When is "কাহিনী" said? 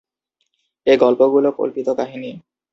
1.97-2.31